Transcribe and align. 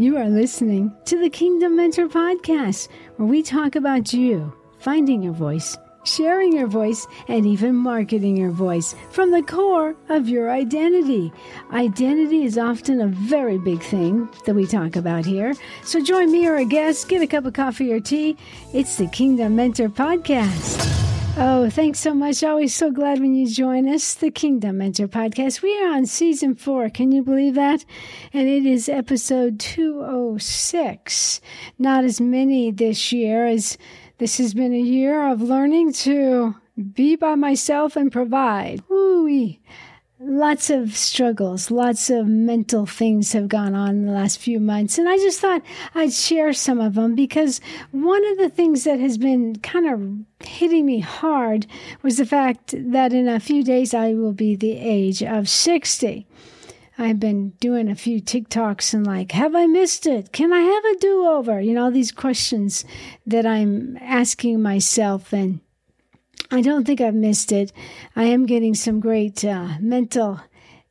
You 0.00 0.16
are 0.16 0.30
listening 0.30 0.96
to 1.04 1.20
the 1.20 1.28
Kingdom 1.28 1.76
Mentor 1.76 2.08
Podcast, 2.08 2.88
where 3.16 3.28
we 3.28 3.42
talk 3.42 3.76
about 3.76 4.14
you 4.14 4.50
finding 4.78 5.22
your 5.22 5.34
voice, 5.34 5.76
sharing 6.06 6.54
your 6.54 6.68
voice, 6.68 7.06
and 7.28 7.44
even 7.44 7.74
marketing 7.74 8.34
your 8.34 8.50
voice 8.50 8.94
from 9.10 9.30
the 9.30 9.42
core 9.42 9.94
of 10.08 10.26
your 10.26 10.50
identity. 10.50 11.30
Identity 11.74 12.44
is 12.44 12.56
often 12.56 13.02
a 13.02 13.08
very 13.08 13.58
big 13.58 13.82
thing 13.82 14.26
that 14.46 14.54
we 14.54 14.66
talk 14.66 14.96
about 14.96 15.26
here. 15.26 15.52
So 15.84 16.02
join 16.02 16.32
me 16.32 16.48
or 16.48 16.56
a 16.56 16.64
guest, 16.64 17.06
get 17.10 17.20
a 17.20 17.26
cup 17.26 17.44
of 17.44 17.52
coffee 17.52 17.92
or 17.92 18.00
tea. 18.00 18.38
It's 18.72 18.96
the 18.96 19.06
Kingdom 19.06 19.54
Mentor 19.54 19.90
Podcast. 19.90 21.09
Oh, 21.36 21.70
thanks 21.70 22.00
so 22.00 22.12
much. 22.12 22.42
Always 22.42 22.74
so 22.74 22.90
glad 22.90 23.20
when 23.20 23.34
you 23.34 23.48
join 23.48 23.88
us. 23.88 24.14
The 24.14 24.30
Kingdom 24.30 24.78
Mentor 24.78 25.08
Podcast. 25.08 25.62
We 25.62 25.80
are 25.82 25.92
on 25.92 26.04
season 26.06 26.54
four. 26.54 26.90
Can 26.90 27.12
you 27.12 27.22
believe 27.22 27.54
that? 27.54 27.84
And 28.32 28.48
it 28.48 28.66
is 28.66 28.88
episode 28.88 29.58
206. 29.60 31.40
Not 31.78 32.04
as 32.04 32.20
many 32.20 32.70
this 32.70 33.12
year 33.12 33.46
as 33.46 33.78
this 34.18 34.38
has 34.38 34.54
been 34.54 34.74
a 34.74 34.80
year 34.80 35.28
of 35.28 35.40
learning 35.40 35.92
to 35.94 36.56
be 36.94 37.16
by 37.16 37.36
myself 37.36 37.96
and 37.96 38.12
provide. 38.12 38.82
Woo-wee 38.88 39.60
lots 40.22 40.68
of 40.68 40.94
struggles, 40.94 41.70
lots 41.70 42.10
of 42.10 42.26
mental 42.26 42.84
things 42.84 43.32
have 43.32 43.48
gone 43.48 43.74
on 43.74 43.90
in 43.90 44.06
the 44.06 44.12
last 44.12 44.38
few 44.38 44.60
months. 44.60 44.98
And 44.98 45.08
I 45.08 45.16
just 45.16 45.40
thought 45.40 45.62
I'd 45.94 46.12
share 46.12 46.52
some 46.52 46.78
of 46.78 46.94
them 46.94 47.14
because 47.14 47.60
one 47.90 48.24
of 48.26 48.36
the 48.36 48.50
things 48.50 48.84
that 48.84 49.00
has 49.00 49.16
been 49.16 49.56
kind 49.56 49.88
of 49.88 50.46
hitting 50.46 50.86
me 50.86 51.00
hard 51.00 51.66
was 52.02 52.18
the 52.18 52.26
fact 52.26 52.74
that 52.76 53.12
in 53.12 53.28
a 53.28 53.40
few 53.40 53.64
days 53.64 53.94
I 53.94 54.12
will 54.12 54.34
be 54.34 54.54
the 54.54 54.76
age 54.76 55.22
of 55.22 55.48
60. 55.48 56.26
I've 56.98 57.18
been 57.18 57.50
doing 57.60 57.88
a 57.88 57.94
few 57.94 58.20
TikToks 58.20 58.92
and 58.92 59.06
like, 59.06 59.32
have 59.32 59.54
I 59.54 59.66
missed 59.66 60.06
it? 60.06 60.32
Can 60.32 60.52
I 60.52 60.60
have 60.60 60.84
a 60.84 60.98
do 60.98 61.24
over? 61.24 61.58
You 61.58 61.72
know, 61.72 61.90
these 61.90 62.12
questions 62.12 62.84
that 63.26 63.46
I'm 63.46 63.96
asking 64.02 64.60
myself 64.60 65.32
and 65.32 65.60
I 66.50 66.60
don't 66.62 66.84
think 66.84 67.00
I've 67.00 67.14
missed 67.14 67.52
it. 67.52 67.72
I 68.16 68.24
am 68.24 68.46
getting 68.46 68.74
some 68.74 69.00
great 69.00 69.44
uh, 69.44 69.68
mental 69.80 70.40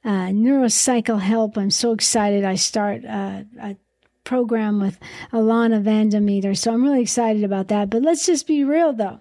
uh, 0.04 0.28
neurocycle 0.28 1.20
help. 1.20 1.58
I'm 1.58 1.72
so 1.72 1.92
excited. 1.92 2.46
I 2.46 2.56
start 2.56 3.04
uh, 3.06 3.44
a 3.62 3.76
program 4.24 4.80
with 4.80 5.00
Alana 5.34 5.82
Vandemeter, 5.84 6.56
so 6.56 6.74
I'm 6.74 6.84
really 6.84 7.02
excited 7.02 7.44
about 7.44 7.68
that. 7.70 7.90
But 7.90 8.04
let's 8.04 8.26
just 8.26 8.48
be 8.48 8.64
real, 8.64 8.94
though. 8.94 9.20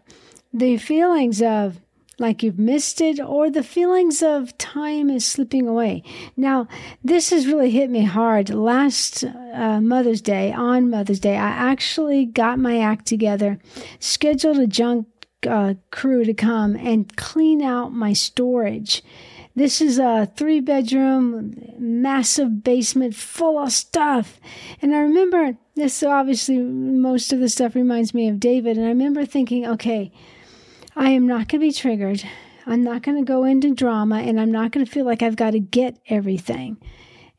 The 0.53 0.77
feelings 0.77 1.43
of 1.43 1.81
like 2.19 2.43
you've 2.43 2.59
missed 2.59 3.01
it, 3.01 3.21
or 3.21 3.49
the 3.49 3.63
feelings 3.63 4.23
of 4.23 4.57
time 4.59 5.09
is 5.09 5.25
slipping 5.25 5.69
away. 5.69 6.03
Now, 6.37 6.67
this 7.05 7.31
has 7.31 7.47
really 7.47 7.71
hit 7.71 7.91
me 7.91 8.05
hard. 8.05 8.51
Last 8.51 9.25
uh, 9.25 9.81
Mother's 9.81 10.21
Day, 10.21 10.53
on 10.53 10.91
Mother's 10.91 11.21
Day, 11.21 11.37
I 11.37 11.49
actually 11.49 12.27
got 12.27 12.59
my 12.59 12.81
act 12.81 13.07
together, 13.07 13.59
scheduled 14.01 14.59
a 14.59 14.67
junk 14.67 15.07
uh, 15.47 15.75
crew 15.91 16.25
to 16.25 16.35
come 16.35 16.77
and 16.77 17.17
clean 17.17 17.63
out 17.63 17.93
my 17.93 18.13
storage. 18.13 19.03
This 19.55 19.81
is 19.81 19.99
a 19.99 20.31
three 20.37 20.61
bedroom, 20.61 21.55
massive 21.79 22.63
basement 22.63 23.15
full 23.15 23.59
of 23.59 23.73
stuff. 23.73 24.41
And 24.81 24.95
I 24.95 24.99
remember 24.99 25.57
this 25.75 26.03
obviously, 26.03 26.59
most 26.59 27.33
of 27.33 27.41
the 27.41 27.49
stuff 27.49 27.75
reminds 27.75 28.15
me 28.15 28.29
of 28.29 28.41
David. 28.41 28.77
And 28.77 28.87
I 28.87 28.91
remember 28.91 29.25
thinking, 29.25 29.67
okay, 29.67 30.13
I 30.95 31.11
am 31.11 31.27
not 31.27 31.49
going 31.49 31.61
to 31.61 31.67
be 31.67 31.73
triggered. 31.73 32.23
I'm 32.67 32.85
not 32.85 33.03
going 33.03 33.17
to 33.17 33.25
go 33.25 33.45
into 33.45 33.75
drama 33.75 34.19
and 34.19 34.41
I'm 34.41 34.53
not 34.53 34.73
going 34.73 34.85
to 34.85 34.91
feel 34.91 35.07
like 35.07 35.23
I've 35.23 35.37
got 35.37 35.53
to 35.53 35.61
get 35.61 35.99
everything. 36.09 36.77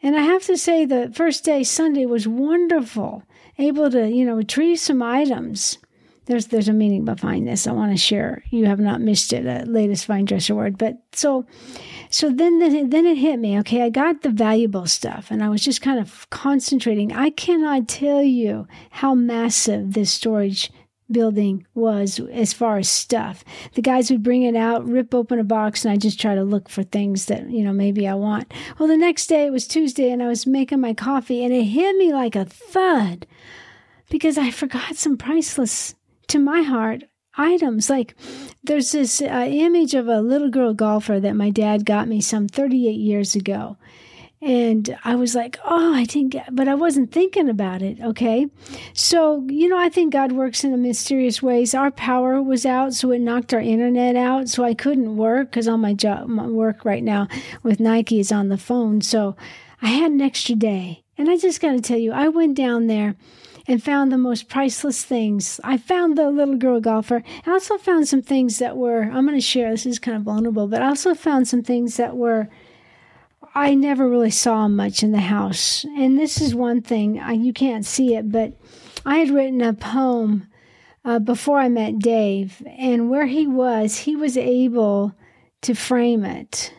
And 0.02 0.16
I 0.16 0.22
have 0.22 0.44
to 0.44 0.58
say, 0.58 0.86
the 0.86 1.12
first 1.14 1.44
day, 1.44 1.64
Sunday, 1.64 2.06
was 2.06 2.28
wonderful. 2.28 3.24
Able 3.58 3.92
to, 3.92 4.10
you 4.10 4.26
know, 4.26 4.36
retrieve 4.36 4.80
some 4.80 5.02
items 5.02 5.78
there's 6.30 6.48
there's 6.48 6.68
a 6.68 6.74
meaning 6.74 7.06
behind 7.06 7.48
this. 7.48 7.66
I 7.66 7.72
want 7.72 7.92
to 7.92 7.98
share. 7.98 8.44
You 8.52 8.68
have 8.68 8.80
not 8.80 9.02
missed 9.02 9.34
it. 9.34 9.48
A 9.48 9.66
latest 9.66 10.06
vine 10.06 10.26
dresser 10.26 10.54
award. 10.54 10.78
But 10.78 11.00
so 11.12 11.48
so 12.12 12.30
then 12.30 12.60
the, 12.60 12.84
then 12.88 13.08
it 13.08 13.18
hit 13.18 13.40
me. 13.40 13.58
Okay, 13.60 13.82
I 13.82 13.90
got 13.90 14.22
the 14.22 14.30
valuable 14.30 14.86
stuff, 14.86 15.32
and 15.32 15.44
I 15.44 15.50
was 15.50 15.64
just 15.64 15.82
kind 15.82 16.00
of 16.00 16.30
concentrating. 16.30 17.12
I 17.14 17.32
cannot 17.32 17.88
tell 17.88 18.22
you 18.22 18.68
how 18.92 19.16
massive 19.16 19.94
this 19.94 20.12
storage 20.12 20.72
building 21.12 21.66
was 21.74 22.20
as 22.32 22.54
far 22.54 22.78
as 22.78 22.88
stuff. 22.88 23.44
The 23.74 23.82
guys 23.82 24.12
would 24.12 24.22
bring 24.22 24.44
it 24.44 24.56
out, 24.56 24.88
rip 24.88 25.16
open 25.16 25.40
a 25.40 25.44
box, 25.44 25.84
and 25.84 25.92
I 25.92 25.98
just 25.98 26.22
try 26.22 26.36
to 26.36 26.44
look 26.44 26.70
for 26.70 26.84
things 26.84 27.26
that, 27.26 27.50
you 27.50 27.64
know, 27.64 27.74
maybe 27.74 28.08
I 28.08 28.14
want. 28.14 28.54
Well, 28.78 28.88
the 28.88 28.98
next 28.98 29.26
day 29.26 29.48
it 29.48 29.52
was 29.52 29.68
Tuesday 29.68 30.12
and 30.12 30.22
I 30.22 30.28
was 30.28 30.46
making 30.46 30.80
my 30.80 30.94
coffee 30.94 31.44
and 31.44 31.52
it 31.52 31.64
hit 31.64 31.96
me 31.96 32.14
like 32.14 32.36
a 32.36 32.46
thud 32.46 33.26
because 34.12 34.38
I 34.38 34.52
forgot 34.52 34.96
some 34.96 35.18
priceless 35.18 35.96
to 36.30 36.40
my 36.40 36.62
heart 36.62 37.04
items. 37.38 37.90
Like 37.90 38.16
there's 38.64 38.92
this 38.92 39.22
uh, 39.22 39.48
image 39.50 39.94
of 39.94 40.08
a 40.08 40.22
little 40.22 40.50
girl 40.50 40.74
golfer 40.74 41.20
that 41.20 41.36
my 41.36 41.50
dad 41.50 41.86
got 41.86 42.08
me 42.08 42.22
some 42.22 42.48
38 42.48 42.92
years 42.92 43.36
ago. 43.36 43.78
And 44.42 44.98
I 45.04 45.16
was 45.16 45.36
like, 45.36 45.60
oh, 45.66 45.94
I 45.94 46.06
didn't 46.06 46.30
get, 46.30 46.56
but 46.56 46.70
I 46.70 46.76
wasn't 46.76 47.12
thinking 47.12 47.50
about 47.50 47.82
it. 47.82 48.00
Okay. 48.00 48.48
So, 48.94 49.46
you 49.50 49.68
know, 49.68 49.78
I 49.78 49.90
think 49.90 50.14
God 50.14 50.32
works 50.32 50.64
in 50.64 50.82
mysterious 50.82 51.42
ways. 51.42 51.76
Our 51.76 51.92
power 51.92 52.42
was 52.42 52.66
out, 52.66 52.94
so 52.94 53.12
it 53.12 53.20
knocked 53.20 53.54
our 53.54 53.60
internet 53.60 54.16
out. 54.16 54.48
So 54.48 54.64
I 54.64 54.74
couldn't 54.74 55.18
work 55.18 55.52
because 55.52 55.68
all 55.68 55.78
my 55.78 55.94
job, 55.94 56.30
my 56.30 56.48
work 56.48 56.86
right 56.86 57.04
now 57.04 57.28
with 57.64 57.82
Nike 57.82 58.22
is 58.22 58.32
on 58.32 58.48
the 58.48 58.58
phone. 58.58 59.02
So 59.02 59.36
I 59.82 59.88
had 59.88 60.12
an 60.12 60.22
extra 60.22 60.56
day. 60.56 61.04
And 61.18 61.30
I 61.30 61.36
just 61.36 61.60
got 61.60 61.74
to 61.74 61.82
tell 61.82 61.98
you, 61.98 62.14
I 62.14 62.30
went 62.30 62.56
down 62.56 62.88
there 62.88 63.18
and 63.70 63.84
found 63.84 64.12
the 64.12 64.18
most 64.18 64.50
priceless 64.50 65.06
things. 65.06 65.60
I 65.64 65.78
found 65.78 66.18
the 66.18 66.32
little 66.32 66.58
girl 66.58 66.82
golfer. 66.82 67.22
I 67.46 67.52
also 67.52 67.78
found 67.78 68.08
some 68.08 68.24
things 68.24 68.58
that 68.58 68.76
were, 68.76 69.04
I'm 69.04 69.28
going 69.28 69.38
to 69.38 69.42
share, 69.42 69.70
this 69.70 69.86
is 69.86 70.00
kind 70.00 70.18
of 70.18 70.24
vulnerable, 70.24 70.68
but 70.68 70.82
I 70.82 70.88
also 70.88 71.14
found 71.14 71.48
some 71.48 71.62
things 71.62 71.98
that 71.98 72.18
were, 72.18 72.50
I 73.54 73.76
never 73.76 74.10
really 74.10 74.32
saw 74.32 74.68
much 74.68 75.04
in 75.04 75.12
the 75.12 75.20
house. 75.20 75.84
And 75.84 76.18
this 76.18 76.42
is 76.42 76.56
one 76.56 76.82
thing, 76.82 77.20
I, 77.20 77.34
you 77.34 77.54
can't 77.54 77.86
see 77.86 78.16
it, 78.16 78.32
but 78.32 78.54
I 79.06 79.18
had 79.18 79.30
written 79.30 79.62
a 79.62 79.74
poem 79.74 80.48
uh, 81.06 81.20
before 81.20 81.60
I 81.60 81.70
met 81.70 82.00
Dave, 82.00 82.64
and 82.76 83.10
where 83.10 83.28
he 83.28 83.46
was, 83.46 84.00
he 84.00 84.16
was 84.16 84.36
able 84.36 85.14
to 85.62 85.76
frame 85.76 86.26
it. 86.26 86.74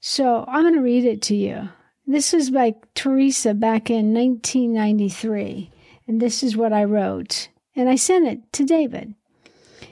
So 0.00 0.44
I'm 0.48 0.62
going 0.62 0.74
to 0.74 0.80
read 0.80 1.04
it 1.04 1.22
to 1.22 1.36
you. 1.36 1.68
This 2.04 2.32
was 2.32 2.50
by 2.50 2.74
Theresa 2.94 3.54
back 3.54 3.90
in 3.90 4.12
1993. 4.12 5.70
And 6.06 6.20
this 6.20 6.42
is 6.42 6.56
what 6.56 6.72
I 6.72 6.84
wrote. 6.84 7.48
And 7.74 7.88
I 7.88 7.96
sent 7.96 8.26
it 8.26 8.52
to 8.52 8.64
David. 8.64 9.14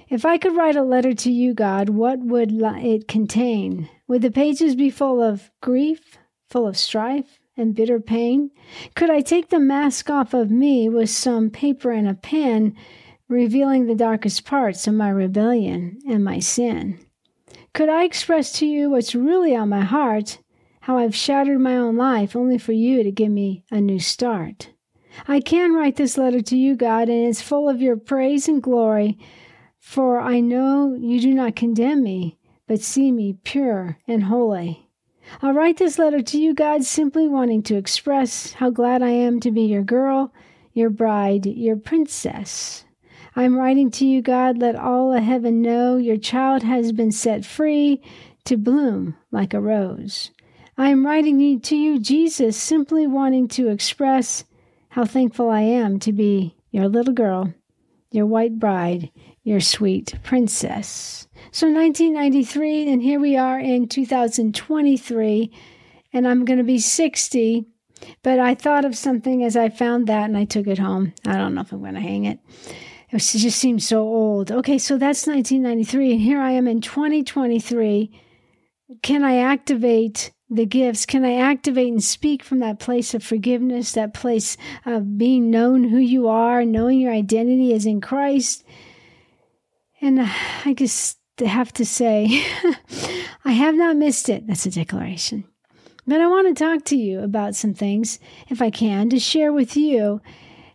If 0.08 0.26
I 0.26 0.36
could 0.36 0.54
write 0.54 0.76
a 0.76 0.82
letter 0.82 1.14
to 1.14 1.32
you, 1.32 1.54
God, 1.54 1.88
what 1.88 2.18
would 2.18 2.52
it 2.52 3.08
contain? 3.08 3.88
Would 4.08 4.20
the 4.20 4.30
pages 4.30 4.74
be 4.74 4.90
full 4.90 5.22
of 5.22 5.50
grief, 5.62 6.18
full 6.50 6.66
of 6.66 6.76
strife 6.76 7.38
and 7.56 7.74
bitter 7.74 7.98
pain? 7.98 8.50
Could 8.94 9.08
I 9.08 9.22
take 9.22 9.48
the 9.48 9.58
mask 9.58 10.10
off 10.10 10.34
of 10.34 10.50
me 10.50 10.88
with 10.88 11.08
some 11.08 11.48
paper 11.48 11.90
and 11.90 12.06
a 12.06 12.14
pen, 12.14 12.76
revealing 13.28 13.86
the 13.86 13.94
darkest 13.94 14.44
parts 14.44 14.86
of 14.86 14.92
my 14.92 15.08
rebellion 15.08 15.98
and 16.06 16.22
my 16.22 16.40
sin? 16.40 16.98
Could 17.72 17.88
I 17.88 18.04
express 18.04 18.52
to 18.58 18.66
you 18.66 18.90
what's 18.90 19.14
really 19.14 19.56
on 19.56 19.70
my 19.70 19.80
heart, 19.80 20.40
how 20.80 20.98
I've 20.98 21.14
shattered 21.14 21.58
my 21.58 21.76
own 21.76 21.96
life 21.96 22.36
only 22.36 22.58
for 22.58 22.72
you 22.72 23.02
to 23.02 23.10
give 23.10 23.30
me 23.30 23.64
a 23.70 23.80
new 23.80 23.98
start? 23.98 24.68
I 25.28 25.40
can 25.40 25.74
write 25.74 25.96
this 25.96 26.16
letter 26.16 26.40
to 26.40 26.56
you, 26.56 26.74
God, 26.74 27.08
and 27.08 27.26
it's 27.26 27.42
full 27.42 27.68
of 27.68 27.82
your 27.82 27.96
praise 27.96 28.48
and 28.48 28.62
glory, 28.62 29.18
for 29.78 30.20
I 30.20 30.40
know 30.40 30.94
you 30.98 31.20
do 31.20 31.34
not 31.34 31.56
condemn 31.56 32.02
me, 32.02 32.38
but 32.66 32.80
see 32.80 33.12
me 33.12 33.36
pure 33.44 33.98
and 34.08 34.24
holy. 34.24 34.88
I'll 35.40 35.52
write 35.52 35.76
this 35.76 35.98
letter 35.98 36.22
to 36.22 36.38
you, 36.38 36.54
God, 36.54 36.84
simply 36.84 37.28
wanting 37.28 37.62
to 37.64 37.76
express 37.76 38.54
how 38.54 38.70
glad 38.70 39.02
I 39.02 39.10
am 39.10 39.40
to 39.40 39.50
be 39.50 39.62
your 39.62 39.82
girl, 39.82 40.32
your 40.72 40.90
bride, 40.90 41.46
your 41.46 41.76
princess. 41.76 42.84
I'm 43.34 43.56
writing 43.56 43.90
to 43.92 44.06
you, 44.06 44.20
God, 44.20 44.58
let 44.58 44.76
all 44.76 45.12
of 45.12 45.22
heaven 45.22 45.62
know 45.62 45.96
your 45.96 46.18
child 46.18 46.62
has 46.62 46.92
been 46.92 47.12
set 47.12 47.44
free 47.44 48.02
to 48.44 48.56
bloom 48.56 49.16
like 49.30 49.54
a 49.54 49.60
rose. 49.60 50.30
I 50.76 50.88
am 50.88 51.06
writing 51.06 51.60
to 51.60 51.76
you, 51.76 51.98
Jesus, 51.98 52.56
simply 52.56 53.06
wanting 53.06 53.48
to 53.48 53.68
express 53.68 54.44
how 54.92 55.06
thankful 55.06 55.48
I 55.48 55.62
am 55.62 55.98
to 56.00 56.12
be 56.12 56.54
your 56.70 56.86
little 56.86 57.14
girl, 57.14 57.54
your 58.10 58.26
white 58.26 58.58
bride, 58.58 59.10
your 59.42 59.58
sweet 59.58 60.14
princess. 60.22 61.26
So 61.50 61.66
1993, 61.66 62.92
and 62.92 63.00
here 63.02 63.18
we 63.18 63.34
are 63.34 63.58
in 63.58 63.88
2023, 63.88 65.50
and 66.12 66.28
I'm 66.28 66.44
going 66.44 66.58
to 66.58 66.64
be 66.64 66.78
60. 66.78 67.64
But 68.22 68.38
I 68.38 68.54
thought 68.54 68.84
of 68.84 68.94
something 68.94 69.42
as 69.42 69.56
I 69.56 69.70
found 69.70 70.08
that 70.08 70.24
and 70.24 70.36
I 70.36 70.44
took 70.44 70.66
it 70.66 70.78
home. 70.78 71.14
I 71.24 71.38
don't 71.38 71.54
know 71.54 71.62
if 71.62 71.72
I'm 71.72 71.80
going 71.80 71.94
to 71.94 72.00
hang 72.00 72.26
it. 72.26 72.40
It 73.10 73.18
just 73.18 73.58
seems 73.58 73.88
so 73.88 74.02
old. 74.02 74.52
Okay, 74.52 74.76
so 74.76 74.98
that's 74.98 75.26
1993, 75.26 76.12
and 76.12 76.20
here 76.20 76.38
I 76.38 76.50
am 76.50 76.68
in 76.68 76.82
2023. 76.82 78.10
Can 79.02 79.24
I 79.24 79.38
activate 79.38 80.32
the 80.52 80.66
gifts? 80.66 81.06
Can 81.06 81.24
I 81.24 81.36
activate 81.36 81.90
and 81.92 82.02
speak 82.02 82.42
from 82.42 82.58
that 82.60 82.78
place 82.78 83.14
of 83.14 83.22
forgiveness, 83.22 83.92
that 83.92 84.14
place 84.14 84.56
of 84.84 85.16
being 85.16 85.50
known 85.50 85.84
who 85.84 85.98
you 85.98 86.28
are, 86.28 86.64
knowing 86.64 87.00
your 87.00 87.12
identity 87.12 87.72
is 87.72 87.86
in 87.86 88.00
Christ? 88.00 88.64
And 90.00 90.20
I 90.20 90.74
just 90.74 91.18
have 91.38 91.72
to 91.74 91.86
say, 91.86 92.44
I 93.44 93.52
have 93.52 93.74
not 93.74 93.96
missed 93.96 94.28
it. 94.28 94.46
That's 94.46 94.66
a 94.66 94.70
declaration. 94.70 95.44
But 96.06 96.20
I 96.20 96.26
want 96.26 96.48
to 96.48 96.64
talk 96.64 96.84
to 96.86 96.96
you 96.96 97.20
about 97.20 97.54
some 97.54 97.74
things, 97.74 98.18
if 98.48 98.60
I 98.60 98.70
can, 98.70 99.08
to 99.10 99.18
share 99.18 99.52
with 99.52 99.76
you 99.76 100.20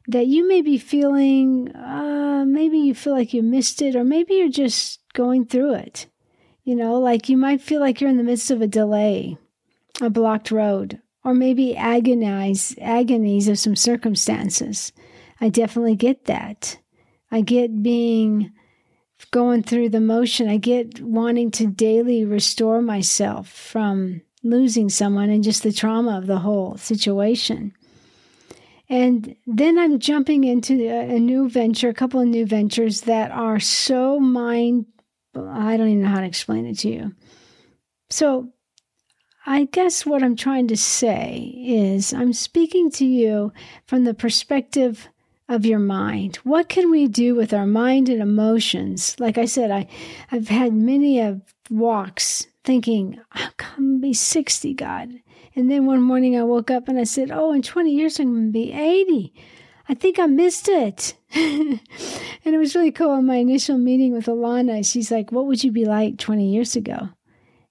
that 0.08 0.28
you 0.28 0.48
may 0.48 0.62
be 0.62 0.78
feeling, 0.78 1.76
uh, 1.76 2.46
maybe 2.48 2.78
you 2.78 2.96
feel 2.96 3.14
like 3.14 3.34
you 3.34 3.44
missed 3.44 3.82
it, 3.82 3.96
or 3.96 4.06
maybe 4.06 4.36
you're 4.36 4.50
just 4.50 5.02
going 5.14 5.46
through 5.46 5.74
it. 5.74 6.08
You 6.64 6.76
know, 6.76 6.98
like 7.00 7.30
you 7.30 7.38
might 7.38 7.62
feel 7.62 7.82
like 7.82 8.00
you're 8.00 8.10
in 8.10 8.18
the 8.18 8.24
midst 8.24 8.52
of 8.52 8.62
a 8.62 8.68
delay, 8.68 9.38
a 10.02 10.10
blocked 10.10 10.52
road, 10.52 11.02
or 11.24 11.34
maybe 11.34 11.76
agonize, 11.76 12.76
agonies 12.80 13.48
of 13.48 13.60
some 13.60 13.76
circumstances. 13.76 14.92
I 15.42 15.50
definitely 15.50 15.96
get 15.96 16.26
that. 16.26 16.80
I 17.32 17.42
get 17.42 17.84
being 17.84 18.52
going 19.32 19.64
through 19.64 19.90
the 19.90 20.00
motion. 20.00 20.48
I 20.48 20.58
get 20.58 21.02
wanting 21.02 21.52
to 21.52 21.68
daily 21.68 22.26
restore 22.26 22.82
myself 22.82 23.50
from 23.50 24.22
losing 24.44 24.90
someone 24.90 25.30
and 25.30 25.44
just 25.44 25.64
the 25.64 25.74
trauma 25.74 26.18
of 26.18 26.28
the 26.28 26.40
whole 26.40 26.78
situation. 26.78 27.74
And 28.90 29.36
then 29.46 29.78
I'm 29.78 30.00
jumping 30.00 30.46
into 30.46 30.88
a, 30.88 31.20
new 31.20 31.50
venture, 31.50 31.90
a 31.90 31.94
couple 31.94 32.22
of 32.22 32.28
new 32.28 32.46
ventures 32.46 33.02
that 33.02 33.32
are 33.32 33.60
so 33.60 34.18
mind, 34.20 34.86
I 35.36 35.76
don't 35.76 35.90
even 35.90 36.04
know 36.04 36.10
how 36.10 36.22
to 36.22 36.26
explain 36.26 36.66
it 36.66 36.80
to 36.80 36.90
you. 36.90 37.16
So 38.10 38.54
I 39.50 39.64
guess 39.64 40.06
what 40.06 40.24
I'm 40.24 40.36
trying 40.36 40.68
to 40.68 40.76
say 40.76 41.54
is 41.58 42.14
I'm 42.14 42.34
speaking 42.34 42.92
to 42.92 43.06
you 43.06 43.54
from 43.86 44.04
the 44.04 44.14
perspective 44.14 45.08
of 45.48 45.66
your 45.66 45.80
mind. 45.80 46.36
What 46.44 46.68
can 46.68 46.92
we 46.92 47.08
do 47.08 47.34
with 47.34 47.54
our 47.54 47.66
mind 47.66 48.10
and 48.10 48.22
emotions? 48.22 49.16
Like 49.22 49.38
I 49.38 49.46
said, 49.46 49.72
I, 49.72 49.88
I've 50.34 50.50
had 50.50 50.74
many 50.74 51.22
of 51.22 51.42
walks 51.70 52.48
thinking, 52.66 53.22
going 53.56 53.96
to 53.96 54.02
be 54.02 54.14
60, 54.14 54.74
God. 54.74 55.14
And 55.56 55.72
then 55.72 55.86
one 55.86 56.02
morning 56.02 56.38
I 56.38 56.44
woke 56.44 56.70
up 56.70 56.90
and 56.90 57.00
I 57.00 57.06
said, 57.06 57.32
Oh, 57.32 57.54
in 57.54 57.62
20 57.62 57.90
years 57.90 58.20
I'm 58.20 58.34
going 58.34 58.48
to 58.48 58.52
be 58.52 58.74
80. 58.74 59.34
I 59.88 59.94
think 59.94 60.20
I 60.20 60.26
missed 60.26 60.68
it. 60.68 61.16
and 61.34 61.80
it 62.44 62.58
was 62.58 62.76
really 62.76 62.92
cool. 62.92 63.16
In 63.16 63.26
my 63.26 63.38
initial 63.38 63.78
meeting 63.78 64.12
with 64.12 64.26
Alana, 64.26 64.86
she's 64.86 65.10
like, 65.10 65.32
What 65.32 65.46
would 65.46 65.64
you 65.64 65.72
be 65.72 65.86
like 65.86 66.18
20 66.18 66.52
years 66.52 66.76
ago? 66.76 67.12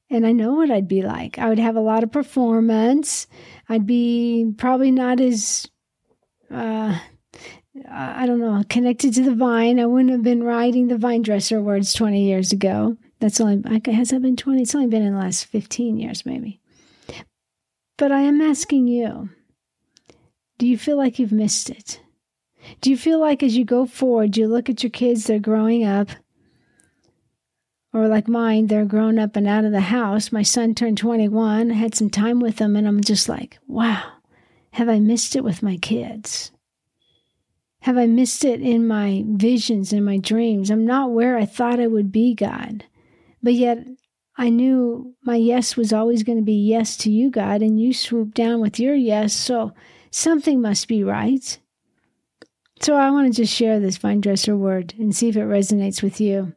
And 0.08 0.26
I 0.26 0.32
know 0.32 0.54
what 0.54 0.70
I'd 0.70 0.88
be 0.88 1.02
like. 1.02 1.38
I 1.38 1.48
would 1.48 1.58
have 1.58 1.76
a 1.76 1.80
lot 1.80 2.04
of 2.04 2.12
performance. 2.12 3.26
I'd 3.68 3.86
be 3.86 4.52
probably 4.56 4.90
not 4.90 5.20
as 5.20 5.68
uh, 6.50 6.98
I 7.90 8.26
don't 8.26 8.40
know, 8.40 8.62
connected 8.68 9.14
to 9.14 9.22
the 9.22 9.34
vine. 9.34 9.78
I 9.78 9.86
wouldn't 9.86 10.10
have 10.10 10.22
been 10.22 10.42
writing 10.42 10.88
the 10.88 10.96
vine 10.96 11.22
dresser 11.22 11.60
words 11.60 11.92
20 11.92 12.24
years 12.24 12.52
ago. 12.52 12.96
That's 13.20 13.40
only, 13.40 13.62
has 13.92 14.10
that 14.10 14.22
been 14.22 14.36
20? 14.36 14.62
It's 14.62 14.74
only 14.74 14.86
been 14.86 15.02
in 15.02 15.12
the 15.12 15.18
last 15.18 15.46
15 15.46 15.98
years, 15.98 16.24
maybe. 16.24 16.60
But 17.98 18.12
I 18.12 18.20
am 18.20 18.40
asking 18.40 18.88
you 18.88 19.30
do 20.58 20.66
you 20.66 20.78
feel 20.78 20.96
like 20.96 21.18
you've 21.18 21.32
missed 21.32 21.68
it? 21.68 22.00
Do 22.80 22.90
you 22.90 22.96
feel 22.96 23.20
like 23.20 23.42
as 23.42 23.56
you 23.56 23.64
go 23.64 23.84
forward, 23.84 24.36
you 24.36 24.48
look 24.48 24.70
at 24.70 24.82
your 24.82 24.90
kids, 24.90 25.24
they're 25.24 25.38
growing 25.38 25.84
up, 25.84 26.08
or 27.92 28.08
like 28.08 28.28
mine, 28.28 28.66
they're 28.66 28.84
grown 28.84 29.18
up 29.18 29.36
and 29.36 29.46
out 29.46 29.64
of 29.64 29.72
the 29.72 29.80
house. 29.80 30.32
My 30.32 30.42
son 30.42 30.74
turned 30.74 30.98
21, 30.98 31.70
I 31.70 31.74
had 31.74 31.94
some 31.94 32.10
time 32.10 32.40
with 32.40 32.56
them, 32.56 32.76
and 32.76 32.86
I'm 32.86 33.02
just 33.02 33.28
like, 33.28 33.58
wow, 33.66 34.02
have 34.72 34.88
I 34.88 34.98
missed 34.98 35.36
it 35.36 35.44
with 35.44 35.62
my 35.62 35.76
kids? 35.76 36.52
Have 37.80 37.96
I 37.96 38.06
missed 38.06 38.44
it 38.44 38.60
in 38.60 38.86
my 38.86 39.22
visions 39.26 39.92
and 39.92 40.04
my 40.04 40.18
dreams? 40.18 40.70
I'm 40.70 40.84
not 40.84 41.12
where 41.12 41.38
I 41.38 41.46
thought 41.46 41.78
I 41.78 41.86
would 41.86 42.10
be, 42.10 42.34
God. 42.34 42.84
But 43.42 43.54
yet 43.54 43.86
I 44.36 44.48
knew 44.48 45.14
my 45.22 45.36
yes 45.36 45.76
was 45.76 45.92
always 45.92 46.24
going 46.24 46.38
to 46.38 46.44
be 46.44 46.66
yes 46.68 46.96
to 46.98 47.10
you, 47.12 47.30
God, 47.30 47.62
and 47.62 47.80
you 47.80 47.92
swooped 47.92 48.34
down 48.34 48.60
with 48.60 48.80
your 48.80 48.96
yes, 48.96 49.32
so 49.32 49.72
something 50.10 50.60
must 50.60 50.88
be 50.88 51.04
right. 51.04 51.58
So 52.80 52.96
I 52.96 53.10
want 53.10 53.32
to 53.32 53.42
just 53.42 53.54
share 53.54 53.78
this 53.78 53.98
vine 53.98 54.20
dresser 54.20 54.56
word 54.56 54.94
and 54.98 55.14
see 55.14 55.28
if 55.28 55.36
it 55.36 55.40
resonates 55.40 56.02
with 56.02 56.20
you. 56.20 56.55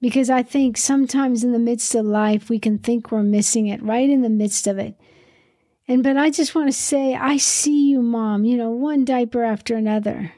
Because 0.00 0.30
I 0.30 0.42
think 0.42 0.76
sometimes 0.76 1.44
in 1.44 1.52
the 1.52 1.58
midst 1.58 1.94
of 1.94 2.06
life, 2.06 2.48
we 2.48 2.58
can 2.58 2.78
think 2.78 3.10
we're 3.10 3.22
missing 3.22 3.66
it 3.66 3.82
right 3.82 4.08
in 4.08 4.22
the 4.22 4.30
midst 4.30 4.66
of 4.66 4.78
it. 4.78 4.94
And 5.86 6.02
but 6.02 6.16
I 6.16 6.30
just 6.30 6.54
want 6.54 6.68
to 6.68 6.72
say, 6.72 7.14
I 7.14 7.36
see 7.36 7.90
you, 7.90 8.00
mom, 8.00 8.44
you 8.44 8.56
know, 8.56 8.70
one 8.70 9.04
diaper 9.04 9.42
after 9.42 9.74
another. 9.74 10.32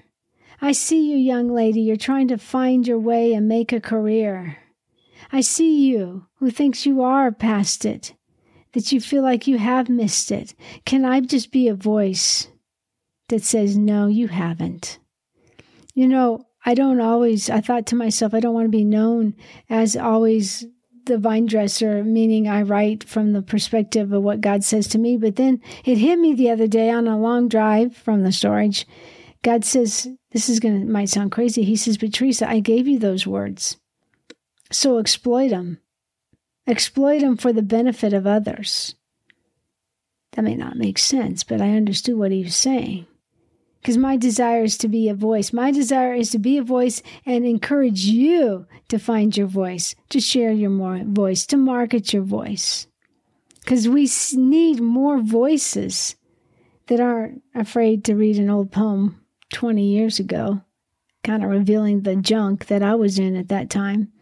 I 0.60 0.72
see 0.72 1.10
you, 1.10 1.16
young 1.16 1.48
lady. 1.48 1.80
You're 1.80 1.96
trying 1.96 2.28
to 2.28 2.38
find 2.38 2.86
your 2.86 2.98
way 2.98 3.34
and 3.34 3.48
make 3.48 3.72
a 3.72 3.80
career. 3.80 4.58
I 5.30 5.40
see 5.40 5.86
you 5.86 6.26
who 6.36 6.50
thinks 6.50 6.86
you 6.86 7.02
are 7.02 7.30
past 7.30 7.84
it, 7.84 8.14
that 8.72 8.92
you 8.92 9.00
feel 9.00 9.22
like 9.22 9.46
you 9.46 9.58
have 9.58 9.88
missed 9.88 10.32
it. 10.32 10.54
Can 10.84 11.04
I 11.04 11.20
just 11.20 11.52
be 11.52 11.68
a 11.68 11.74
voice 11.74 12.48
that 13.28 13.42
says, 13.42 13.76
no, 13.76 14.06
you 14.06 14.28
haven't? 14.28 14.98
You 15.94 16.08
know, 16.08 16.46
I 16.64 16.74
don't 16.74 17.00
always, 17.00 17.50
I 17.50 17.60
thought 17.60 17.86
to 17.86 17.96
myself, 17.96 18.34
I 18.34 18.40
don't 18.40 18.54
want 18.54 18.66
to 18.66 18.70
be 18.70 18.84
known 18.84 19.34
as 19.68 19.96
always 19.96 20.64
the 21.06 21.18
vine 21.18 21.46
dresser, 21.46 22.04
meaning 22.04 22.46
I 22.46 22.62
write 22.62 23.02
from 23.04 23.32
the 23.32 23.42
perspective 23.42 24.12
of 24.12 24.22
what 24.22 24.40
God 24.40 24.62
says 24.62 24.86
to 24.88 24.98
me. 24.98 25.16
But 25.16 25.36
then 25.36 25.60
it 25.84 25.98
hit 25.98 26.18
me 26.18 26.34
the 26.34 26.50
other 26.50 26.68
day 26.68 26.90
on 26.90 27.08
a 27.08 27.18
long 27.18 27.48
drive 27.48 27.96
from 27.96 28.22
the 28.22 28.30
storage. 28.30 28.86
God 29.42 29.64
says, 29.64 30.08
this 30.30 30.48
is 30.48 30.60
going 30.60 30.80
to 30.80 30.86
might 30.86 31.08
sound 31.08 31.32
crazy. 31.32 31.64
He 31.64 31.74
says, 31.74 31.98
but 31.98 32.14
Theresa, 32.14 32.48
I 32.48 32.60
gave 32.60 32.86
you 32.86 32.98
those 32.98 33.26
words. 33.26 33.76
So 34.70 34.98
exploit 34.98 35.48
them. 35.48 35.80
Exploit 36.66 37.20
them 37.20 37.36
for 37.36 37.52
the 37.52 37.62
benefit 37.62 38.12
of 38.12 38.26
others. 38.26 38.94
That 40.32 40.42
may 40.42 40.54
not 40.54 40.76
make 40.76 40.98
sense, 40.98 41.42
but 41.42 41.60
I 41.60 41.70
understood 41.70 42.16
what 42.16 42.30
he 42.30 42.44
was 42.44 42.56
saying. 42.56 43.06
Because 43.82 43.98
my 43.98 44.16
desire 44.16 44.62
is 44.62 44.78
to 44.78 44.88
be 44.88 45.08
a 45.08 45.14
voice. 45.14 45.52
My 45.52 45.72
desire 45.72 46.14
is 46.14 46.30
to 46.30 46.38
be 46.38 46.56
a 46.56 46.62
voice 46.62 47.02
and 47.26 47.44
encourage 47.44 48.04
you 48.04 48.64
to 48.86 48.98
find 48.98 49.36
your 49.36 49.48
voice, 49.48 49.96
to 50.10 50.20
share 50.20 50.52
your 50.52 50.70
more 50.70 51.00
voice, 51.02 51.44
to 51.46 51.56
market 51.56 52.12
your 52.12 52.22
voice. 52.22 52.86
Because 53.58 53.88
we 53.88 54.08
need 54.34 54.80
more 54.80 55.18
voices 55.18 56.14
that 56.86 57.00
aren't 57.00 57.42
afraid 57.56 58.04
to 58.04 58.14
read 58.14 58.38
an 58.38 58.50
old 58.50 58.70
poem 58.70 59.20
20 59.52 59.84
years 59.84 60.20
ago, 60.20 60.62
kind 61.24 61.42
of 61.42 61.50
revealing 61.50 62.02
the 62.02 62.14
junk 62.14 62.66
that 62.66 62.84
I 62.84 62.94
was 62.94 63.18
in 63.18 63.34
at 63.34 63.48
that 63.48 63.68
time. 63.68 64.12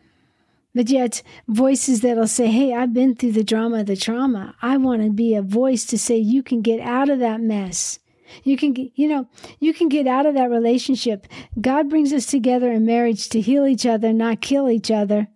But 0.75 0.89
yet, 0.89 1.23
voices 1.47 2.01
that'll 2.01 2.27
say, 2.27 2.47
Hey, 2.47 2.73
I've 2.73 2.95
been 2.95 3.15
through 3.15 3.33
the 3.33 3.45
drama, 3.45 3.85
the 3.85 3.97
trauma. 3.97 4.55
I 4.63 4.79
want 4.79 5.03
to 5.03 5.11
be 5.11 5.35
a 5.35 5.43
voice 5.43 5.85
to 5.87 5.99
say, 5.99 6.17
You 6.17 6.43
can 6.43 6.63
get 6.63 6.81
out 6.81 7.11
of 7.11 7.19
that 7.19 7.43
mess. 7.43 7.99
You 8.45 8.57
can, 8.57 8.91
you 8.95 9.09
know, 9.09 9.29
you 9.59 9.73
can 9.73 9.89
get 9.89 10.07
out 10.07 10.27
of 10.27 10.35
that 10.35 10.51
relationship. 10.51 11.27
God 11.61 11.89
brings 11.89 12.13
us 12.13 12.27
together 12.27 12.71
in 12.71 12.87
marriage 12.87 13.29
to 13.31 13.41
heal 13.41 13.67
each 13.67 13.87
other, 13.87 14.13
not 14.13 14.41
kill 14.41 14.71
each 14.71 14.91
other. 14.91 15.29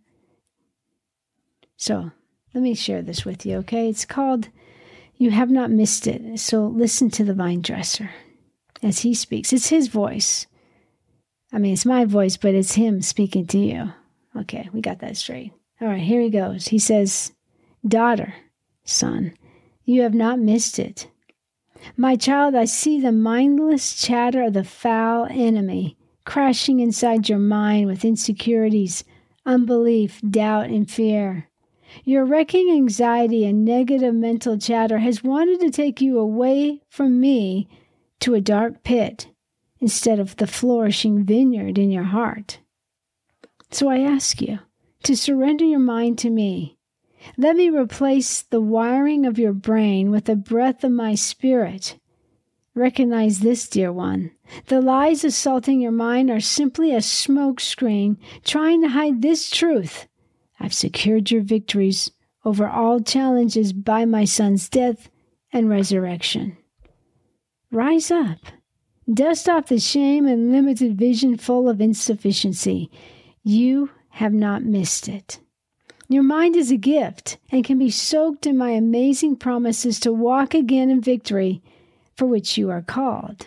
So, 1.77 2.13
let 2.55 2.63
me 2.63 2.75
share 2.75 3.03
this 3.03 3.25
with 3.25 3.45
you, 3.45 3.57
okay? 3.59 3.89
It's 3.89 4.05
called 4.05 4.49
You 5.17 5.31
Have 5.33 5.51
Not 5.51 5.71
Missed 5.71 6.07
It. 6.07 6.39
So, 6.39 6.67
listen 6.67 7.11
to 7.11 7.25
the 7.25 7.35
vine 7.35 7.63
dresser 7.63 8.11
as 8.83 9.01
he 9.01 9.15
speaks. 9.15 9.53
It's 9.53 9.69
his 9.69 9.89
voice. 9.89 10.47
I 11.53 11.59
mean, 11.59 11.73
it's 11.73 11.87
my 11.87 12.05
voice, 12.05 12.37
but 12.37 12.55
it's 12.55 12.75
him 12.75 13.01
speaking 13.03 13.47
to 13.49 13.59
you. 13.59 13.93
Okay, 14.37 14.69
we 14.73 14.81
got 14.81 15.01
that 15.01 15.17
straight. 15.17 15.53
All 15.81 15.89
right, 15.89 16.01
here 16.01 16.21
he 16.21 16.31
goes. 16.31 16.69
He 16.69 16.79
says, 16.79 17.33
Daughter, 17.87 18.35
son, 18.85 19.37
you 19.85 20.03
have 20.03 20.15
not 20.15 20.39
missed 20.39 20.79
it. 20.79 21.09
My 21.97 22.17
child, 22.17 22.55
I 22.55 22.65
see 22.65 23.01
the 23.01 23.13
mindless 23.13 23.95
chatter 23.95 24.43
of 24.43 24.53
the 24.55 24.65
foul 24.65 25.27
enemy 25.31 25.97
crashing 26.25 26.81
inside 26.81 27.29
your 27.29 27.39
mind 27.39 27.87
with 27.87 28.05
insecurities, 28.05 29.05
unbelief, 29.45 30.21
doubt, 30.29 30.71
and 30.71 30.91
fear. 30.91 31.49
Your 32.05 32.25
wrecking 32.25 32.71
anxiety 32.71 33.45
and 33.45 33.65
negative 33.65 34.15
mental 34.15 34.59
chatter 34.59 34.99
has 34.99 35.23
wanted 35.23 35.61
to 35.61 35.71
take 35.71 36.01
you 36.01 36.19
away 36.19 36.81
from 36.89 37.21
me 37.21 37.69
to 38.21 38.35
a 38.35 38.41
dark 38.41 38.83
pit 38.83 39.29
instead 39.81 40.19
of 40.19 40.37
the 40.37 40.47
flourishing 40.47 41.25
vineyard 41.25 41.79
in 41.79 41.91
your 41.91 42.05
heart. 42.05 42.59
So 43.71 43.89
I 43.89 44.01
ask 44.01 44.41
you 44.41 44.61
to 45.05 45.17
surrender 45.17 45.65
your 45.65 45.81
mind 45.81 46.19
to 46.21 46.31
me. 46.31 46.79
Let 47.37 47.57
me 47.57 47.71
replace 47.71 48.43
the 48.43 48.61
wiring 48.61 49.27
of 49.27 49.39
your 49.39 49.53
brain 49.53 50.11
with 50.11 50.27
the 50.27 50.37
breath 50.37 50.85
of 50.85 50.93
my 50.93 51.15
spirit. 51.15 51.99
Recognize 52.75 53.41
this, 53.41 53.69
dear 53.69 53.93
one. 53.93 54.33
The 54.67 54.81
lies 54.81 55.25
assaulting 55.25 55.81
your 55.81 55.93
mind 55.93 56.31
are 56.31 56.41
simply 56.41 56.95
a 56.95 57.01
smoke 57.01 57.61
screen 57.61 58.19
trying 58.45 58.83
to 58.83 58.89
hide 58.89 59.23
this 59.23 59.49
truth. 59.49 60.09
I've 60.59 60.75
secured 60.75 61.31
your 61.31 61.43
victories 61.43 62.11
over 62.45 62.69
all 62.69 63.01
challenges 63.01 63.73
by 63.73 64.05
my 64.05 64.25
son's 64.25 64.69
death 64.69 65.09
and 65.53 65.69
resurrection. 65.69 66.57
Rise 67.71 68.11
up. 68.11 68.39
Dust 69.13 69.49
off 69.49 69.67
the 69.67 69.79
shame 69.79 70.27
and 70.27 70.51
limited 70.51 70.99
vision 70.99 71.37
full 71.37 71.69
of 71.69 71.81
insufficiency. 71.81 72.91
You 73.43 73.91
have 74.11 74.33
not 74.33 74.65
missed 74.65 75.09
it. 75.09 75.39
Your 76.09 76.23
mind 76.23 76.55
is 76.57 76.71
a 76.71 76.77
gift 76.77 77.39
and 77.51 77.65
can 77.65 77.79
be 77.79 77.91
soaked 77.91 78.47
in 78.47 78.59
my 78.59 78.71
amazing 78.71 79.37
promises 79.37 79.99
to 80.01 80.13
walk 80.13 80.55
again 80.55 80.91
in 80.91 81.01
victory 81.01 81.63
for 82.17 82.27
which 82.27 82.59
you 82.59 82.71
are 82.71 82.83
called. 82.83 83.47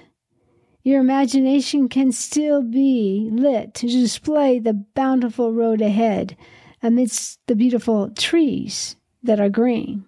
Your 0.84 1.00
imagination 1.00 1.90
can 1.90 2.12
still 2.12 2.62
be 2.62 3.30
lit 3.32 3.74
to 3.76 3.88
display 3.88 4.60
the 4.60 4.74
bountiful 4.74 5.54
road 5.54 5.82
ahead 5.82 6.38
amidst 6.82 7.40
the 7.48 7.56
beautiful 7.56 8.10
trees 8.12 8.96
that 9.22 9.40
are 9.40 9.50
green. 9.50 10.06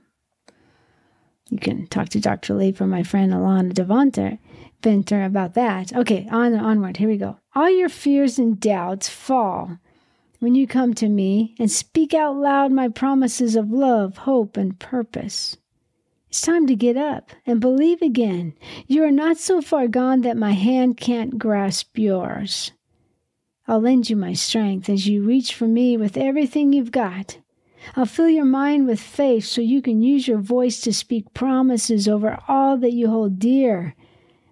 You 1.50 1.58
can 1.60 1.88
talk 1.88 2.10
to 2.10 2.20
Dr. 2.20 2.53
Leaf 2.53 2.77
from 2.77 2.89
my 2.89 3.03
friend 3.03 3.34
Alana 3.34 3.74
Devonter 3.74 4.39
Venter 4.82 5.24
about 5.24 5.56
that. 5.56 5.94
Okay, 5.94 6.27
on 6.32 6.53
onward. 6.53 6.98
Here 6.98 7.10
we 7.10 7.18
go. 7.18 7.38
All 7.53 7.70
your 7.70 7.89
fears 7.89 8.39
and 8.39 8.60
doubts 8.60 9.10
fall 9.10 9.77
when 10.39 10.55
you 10.55 10.65
come 10.65 10.93
to 10.96 11.08
me 11.08 11.55
and 11.60 11.69
speak 11.69 12.13
out 12.13 12.36
loud 12.36 12.72
my 12.72 12.88
promises 12.88 13.55
of 13.55 13.72
love, 13.72 14.17
hope, 14.17 14.58
and 14.58 14.79
purpose. 14.79 15.58
It's 16.29 16.41
time 16.41 16.67
to 16.67 16.75
get 16.75 16.96
up 16.96 17.31
and 17.46 17.60
believe 17.60 18.01
again. 18.01 18.53
You 18.88 19.03
are 19.03 19.12
not 19.12 19.38
so 19.38 19.62
far 19.62 19.88
gone 19.88 20.22
that 20.22 20.38
my 20.38 20.51
hand 20.51 20.98
can't 20.98 21.39
grasp 21.39 21.98
yours. 21.98 22.72
I'll 23.67 23.81
lend 23.81 24.10
you 24.10 24.15
my 24.15 24.34
strength 24.34 24.89
as 24.89 25.08
you 25.08 25.24
reach 25.24 25.53
for 25.53 25.67
me 25.67 25.98
with 25.98 26.17
everything 26.17 26.72
you've 26.72 26.91
got. 26.91 27.39
I'll 27.96 28.05
fill 28.05 28.29
your 28.29 28.46
mind 28.46 28.88
with 28.88 29.00
faith 29.00 29.46
so 29.46 29.62
you 29.62 29.81
can 29.81 30.01
use 30.01 30.27
your 30.27 30.39
voice 30.39 30.81
to 30.81 30.93
speak 30.93 31.34
promises 31.34 32.08
over 32.08 32.39
all 32.48 32.77
that 32.77 32.93
you 32.93 33.10
hold 33.10 33.39
dear. 33.39 33.96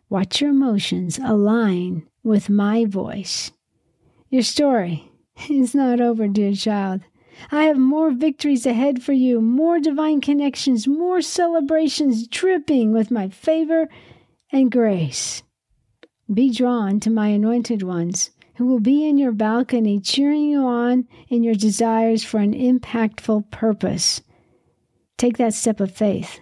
Watch 0.09 0.41
your 0.41 0.51
emotions 0.51 1.19
align 1.23 2.07
with 2.23 2.49
my 2.49 2.85
voice. 2.85 3.51
Your 4.29 4.43
story 4.43 5.11
is 5.49 5.75
not 5.75 6.01
over, 6.01 6.27
dear 6.27 6.53
child. 6.53 7.01
I 7.51 7.63
have 7.63 7.77
more 7.77 8.11
victories 8.11 8.65
ahead 8.65 9.03
for 9.03 9.13
you, 9.13 9.41
more 9.41 9.79
divine 9.79 10.21
connections, 10.21 10.87
more 10.87 11.21
celebrations 11.21 12.27
dripping 12.27 12.93
with 12.93 13.11
my 13.11 13.29
favor 13.29 13.87
and 14.51 14.71
grace. 14.71 15.43
Be 16.33 16.51
drawn 16.51 16.99
to 17.01 17.09
my 17.09 17.27
anointed 17.27 17.83
ones 17.83 18.31
who 18.55 18.65
will 18.65 18.79
be 18.79 19.07
in 19.07 19.17
your 19.17 19.31
balcony 19.31 19.99
cheering 19.99 20.41
you 20.41 20.65
on 20.65 21.07
in 21.29 21.43
your 21.43 21.53
desires 21.53 22.23
for 22.23 22.39
an 22.39 22.53
impactful 22.53 23.51
purpose. 23.51 24.21
Take 25.17 25.37
that 25.37 25.53
step 25.53 25.79
of 25.79 25.91
faith. 25.91 26.39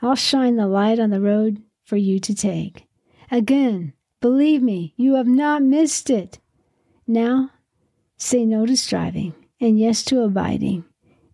I'll 0.00 0.16
shine 0.16 0.56
the 0.56 0.66
light 0.66 0.98
on 0.98 1.10
the 1.10 1.20
road 1.20 1.62
for 1.84 1.96
you 1.96 2.18
to 2.18 2.34
take. 2.34 2.86
Again, 3.30 3.92
believe 4.20 4.60
me, 4.60 4.94
you 4.96 5.14
have 5.14 5.28
not 5.28 5.62
missed 5.62 6.10
it. 6.10 6.40
Now, 7.06 7.50
say 8.22 8.46
no 8.46 8.64
to 8.64 8.76
striving 8.76 9.34
and 9.60 9.78
yes 9.78 10.02
to 10.04 10.22
abiding 10.22 10.84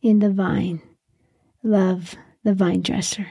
in 0.03 0.19
the 0.21 0.31
vine. 0.31 0.81
Love 1.63 2.17
the 2.45 2.55
vine 2.55 2.81
dresser. 2.83 3.27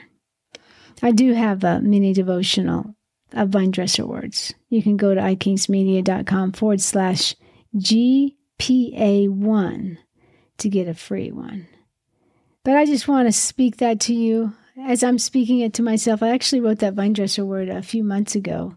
I 1.01 1.11
do 1.11 1.33
have 1.33 1.63
a 1.63 1.81
mini 1.81 2.13
devotional 2.13 2.93
of 3.33 3.49
vine 3.49 3.71
dresser 3.71 4.05
words. 4.05 4.53
You 4.69 4.83
can 4.83 4.95
go 4.97 5.15
to 5.15 5.21
ikingsmedia.com 5.21 6.51
forward 6.53 6.81
slash 6.81 7.35
GPA1 7.75 9.97
to 10.57 10.69
get 10.69 10.87
a 10.87 10.93
free 10.93 11.31
one. 11.31 11.67
But 12.63 12.75
I 12.75 12.85
just 12.85 13.07
want 13.07 13.27
to 13.27 13.31
speak 13.31 13.77
that 13.77 13.99
to 14.01 14.13
you 14.13 14.53
as 14.85 15.03
I'm 15.03 15.17
speaking 15.19 15.59
it 15.59 15.73
to 15.75 15.81
myself. 15.81 16.21
I 16.21 16.29
actually 16.29 16.59
wrote 16.61 16.79
that 16.79 16.93
vine 16.93 17.13
dresser 17.13 17.45
word 17.45 17.69
a 17.69 17.81
few 17.81 18.03
months 18.03 18.35
ago. 18.35 18.75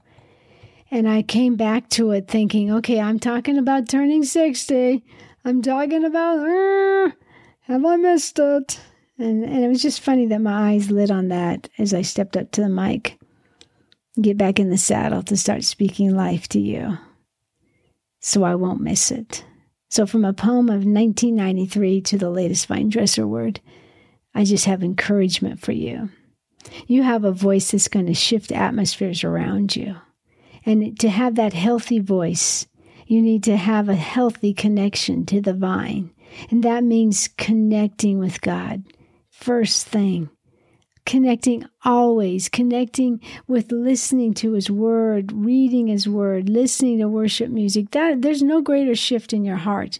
And 0.91 1.09
I 1.09 1.23
came 1.23 1.57
back 1.57 1.89
to 1.91 2.11
it 2.11 2.27
thinking, 2.27 2.73
okay, 2.73 3.01
I'm 3.01 3.21
talking 3.21 3.59
about 3.59 3.89
turning 3.89 4.25
60. 4.25 5.05
I'm 5.45 5.63
talking 5.63 6.05
about, 6.05 7.15
have 7.63 7.85
I 7.85 7.97
missed 7.97 8.39
it? 8.39 8.81
And, 9.19 9.45
and 9.45 9.65
it 9.65 9.69
was 9.69 9.83
just 9.83 10.01
funny 10.01 10.27
that 10.27 10.41
my 10.41 10.73
eyes 10.73 10.91
lit 10.91 11.11
on 11.11 11.29
that 11.29 11.69
as 11.79 11.95
I 11.95 12.03
stepped 12.03 12.37
up 12.37 12.51
to 12.53 12.63
the 12.63 12.69
mic, 12.69 13.19
get 14.21 14.37
back 14.37 14.59
in 14.59 14.71
the 14.71 14.79
saddle 14.79 15.23
to 15.25 15.37
start 15.37 15.63
speaking 15.63 16.15
life 16.15 16.49
to 16.49 16.61
you. 16.61 16.99
So 18.21 18.43
I 18.45 18.55
won't 18.55 18.81
miss 18.81 19.11
it. 19.11 19.45
So, 19.89 20.07
from 20.07 20.25
a 20.25 20.33
poem 20.33 20.69
of 20.69 20.85
1993 20.85 22.01
to 22.03 22.19
the 22.19 22.31
latest 22.31 22.67
vine 22.67 22.91
dresser 22.91 23.27
word, 23.27 23.61
I 24.35 24.45
just 24.45 24.67
have 24.67 24.85
encouragement 24.85 25.61
for 25.61 25.73
you. 25.73 26.11
You 26.87 27.03
have 27.03 27.25
a 27.25 27.33
voice 27.33 27.73
that's 27.73 27.89
going 27.89 28.07
to 28.07 28.15
shift 28.15 28.53
atmospheres 28.53 29.25
around 29.25 29.75
you. 29.75 29.97
And 30.65 30.99
to 31.01 31.09
have 31.09 31.35
that 31.37 31.53
healthy 31.53 31.99
voice 31.99 32.67
you 33.11 33.21
need 33.21 33.43
to 33.43 33.57
have 33.57 33.89
a 33.89 33.97
healthy 33.97 34.55
connection 34.55 35.27
to 35.27 35.41
the 35.41 35.53
vine. 35.53 36.13
And 36.49 36.63
that 36.63 36.85
means 36.85 37.29
connecting 37.37 38.21
with 38.21 38.41
God. 38.41 38.85
First 39.31 39.89
thing, 39.89 40.31
connecting 41.05 41.65
always, 41.85 42.49
connecting 42.49 43.21
with 43.49 43.73
listening 43.73 44.33
to 44.35 44.53
His 44.53 44.71
Word, 44.71 45.33
reading 45.33 45.89
His 45.89 46.09
Word, 46.09 46.49
listening 46.49 46.99
to 46.99 47.09
worship 47.09 47.51
music. 47.51 47.91
That 47.91 48.23
there's 48.23 48.45
no 48.45 48.63
greater 48.63 48.95
shift 48.95 49.33
in 49.33 49.45
your 49.45 49.57
heart 49.57 49.99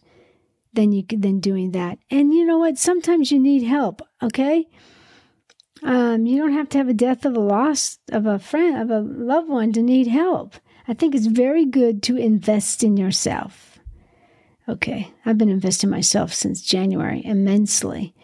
than 0.73 0.93
you 0.93 1.03
than 1.09 1.41
doing 1.41 1.73
that. 1.73 1.99
And 2.13 2.33
you 2.33 2.47
know 2.47 2.59
what? 2.59 2.79
Sometimes 2.79 3.33
you 3.33 3.41
need 3.41 3.65
help. 3.65 4.03
Okay. 4.23 4.69
Um, 5.83 6.27
you 6.27 6.37
don't 6.39 6.53
have 6.53 6.69
to 6.71 6.79
have 6.79 6.89
a 6.89 6.95
death 6.95 7.25
of 7.25 7.37
a 7.37 7.41
loss 7.41 7.99
of 8.11 8.27
a 8.27 8.39
friend 8.39 8.77
of 8.77 8.91
a 8.91 9.01
loved 9.01 9.49
one 9.49 9.73
to 9.73 9.83
need 9.83 10.07
help. 10.07 10.55
I 10.87 10.95
think 10.95 11.15
it's 11.15 11.27
very 11.27 11.65
good 11.65 12.03
to 12.05 12.17
invest 12.17 12.83
in 12.83 12.97
yourself. 12.97 13.79
Okay, 14.69 15.09
I've 15.25 15.39
been 15.39 15.49
investing 15.49 15.91
myself 15.91 16.33
since 16.33 16.63
January 16.63 17.23
immensely. 17.25 18.15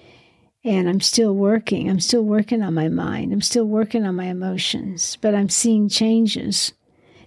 And 0.64 0.88
I'm 0.88 1.00
still 1.00 1.34
working. 1.34 1.88
I'm 1.88 2.00
still 2.00 2.22
working 2.22 2.62
on 2.62 2.75
my 2.75 2.88
mind. 2.88 3.32
I'm 3.32 3.40
still 3.40 3.64
working 3.64 4.04
on 4.04 4.16
my 4.16 4.26
emotions, 4.26 5.16
but 5.20 5.34
I'm 5.34 5.48
seeing 5.48 5.88
changes. 5.88 6.72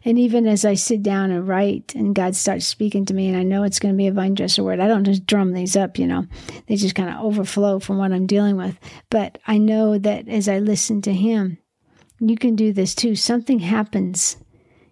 And 0.05 0.17
even 0.17 0.47
as 0.47 0.63
I 0.63 0.75
sit 0.75 1.03
down 1.03 1.31
and 1.31 1.47
write 1.47 1.93
and 1.93 2.15
God 2.15 2.35
starts 2.35 2.65
speaking 2.65 3.05
to 3.05 3.13
me, 3.13 3.27
and 3.27 3.37
I 3.37 3.43
know 3.43 3.63
it's 3.63 3.79
going 3.79 3.93
to 3.93 3.97
be 3.97 4.07
a 4.07 4.13
vine 4.13 4.33
dresser 4.33 4.63
word, 4.63 4.79
I 4.79 4.87
don't 4.87 5.03
just 5.03 5.25
drum 5.25 5.53
these 5.53 5.75
up, 5.75 5.99
you 5.99 6.07
know, 6.07 6.25
they 6.67 6.75
just 6.75 6.95
kind 6.95 7.09
of 7.09 7.19
overflow 7.21 7.79
from 7.79 7.97
what 7.97 8.11
I'm 8.11 8.25
dealing 8.25 8.55
with. 8.55 8.79
But 9.09 9.37
I 9.45 9.57
know 9.57 9.97
that 9.97 10.27
as 10.27 10.47
I 10.47 10.59
listen 10.59 11.01
to 11.03 11.13
Him, 11.13 11.57
you 12.19 12.37
can 12.37 12.55
do 12.55 12.71
this 12.71 12.95
too. 12.95 13.15
Something 13.15 13.59
happens 13.59 14.37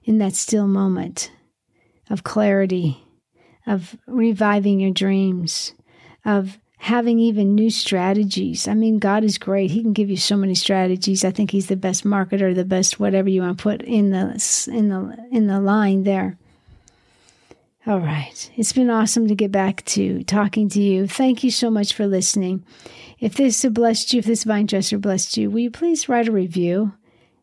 in 0.03 0.17
that 0.17 0.33
still 0.33 0.67
moment 0.67 1.31
of 2.09 2.23
clarity, 2.23 3.03
of 3.65 3.97
reviving 4.07 4.79
your 4.79 4.91
dreams, 4.91 5.73
of 6.25 6.57
having 6.77 7.19
even 7.19 7.55
new 7.55 7.69
strategies. 7.69 8.67
I 8.67 8.73
mean, 8.73 8.99
God 8.99 9.23
is 9.23 9.37
great. 9.37 9.71
He 9.71 9.81
can 9.81 9.93
give 9.93 10.09
you 10.09 10.17
so 10.17 10.37
many 10.37 10.55
strategies. 10.55 11.25
I 11.25 11.31
think 11.31 11.51
he's 11.51 11.67
the 11.67 11.75
best 11.75 12.05
marketer, 12.05 12.53
the 12.53 12.65
best 12.65 12.99
whatever 12.99 13.29
you 13.29 13.41
want 13.41 13.57
to 13.57 13.61
put 13.61 13.81
in 13.81 14.11
the 14.11 14.69
in 14.71 14.89
the 14.89 15.27
in 15.31 15.47
the 15.47 15.59
line 15.59 16.03
there. 16.03 16.37
All 17.85 17.99
right. 17.99 18.51
It's 18.57 18.73
been 18.73 18.89
awesome 18.89 19.27
to 19.27 19.35
get 19.35 19.51
back 19.51 19.83
to 19.85 20.21
talking 20.23 20.67
to 20.69 20.81
you. 20.81 21.07
Thank 21.07 21.43
you 21.43 21.51
so 21.51 21.69
much 21.69 21.93
for 21.93 22.05
listening. 22.05 22.65
If 23.19 23.35
this 23.35 23.65
blessed 23.65 24.13
you, 24.13 24.19
if 24.19 24.25
this 24.25 24.43
vine 24.43 24.65
dresser 24.65 24.97
blessed 24.97 25.37
you, 25.37 25.49
will 25.49 25.59
you 25.59 25.71
please 25.71 26.09
write 26.09 26.27
a 26.27 26.31
review? 26.31 26.93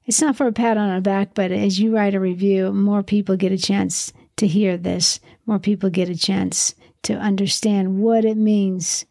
It's 0.04 0.20
not 0.20 0.36
for 0.36 0.46
a 0.46 0.52
pat 0.52 0.76
on 0.76 0.94
the 0.94 1.00
back, 1.00 1.30
but 1.34 1.50
as 1.50 1.80
you 1.80 1.94
write 1.94 2.14
a 2.14 2.20
review, 2.20 2.72
more 2.72 3.02
people 3.02 3.36
get 3.36 3.52
a 3.52 3.58
chance 3.58 4.12
to 4.36 4.46
hear 4.46 4.76
this. 4.76 5.18
More 5.46 5.58
people 5.58 5.88
get 5.88 6.10
a 6.10 6.16
chance 6.16 6.74
to 7.04 7.14
understand 7.14 7.98
what 8.02 8.26
it 8.26 8.36
means 8.36 9.06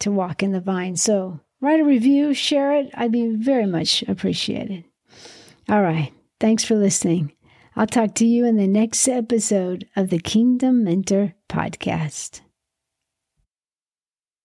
to 0.00 0.10
walk 0.10 0.42
in 0.42 0.52
the 0.52 0.60
vine. 0.60 0.96
So 0.96 1.40
write 1.60 1.80
a 1.80 1.84
review, 1.84 2.34
share 2.34 2.76
it. 2.76 2.90
I'd 2.94 3.12
be 3.12 3.34
very 3.36 3.66
much 3.66 4.02
appreciated. 4.08 4.84
All 5.68 5.82
right. 5.82 6.12
Thanks 6.38 6.64
for 6.64 6.76
listening. 6.76 7.32
I'll 7.74 7.86
talk 7.86 8.14
to 8.16 8.26
you 8.26 8.46
in 8.46 8.56
the 8.56 8.66
next 8.66 9.06
episode 9.08 9.86
of 9.96 10.10
the 10.10 10.18
Kingdom 10.18 10.84
Mentor 10.84 11.34
Podcast. 11.48 12.40